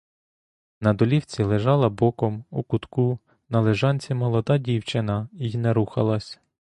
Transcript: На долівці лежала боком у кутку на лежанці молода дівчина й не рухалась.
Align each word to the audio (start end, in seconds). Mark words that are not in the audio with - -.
На 0.79 0.93
долівці 0.93 1.43
лежала 1.43 1.89
боком 1.89 2.43
у 2.49 2.63
кутку 2.63 3.19
на 3.49 3.61
лежанці 3.61 4.13
молода 4.13 4.57
дівчина 4.57 5.29
й 5.33 5.57
не 5.57 5.73
рухалась. 5.73 6.39